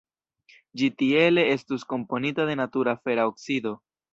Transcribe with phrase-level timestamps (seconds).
[0.81, 3.79] Ĝi tiele estus komponita de natura fera oksido.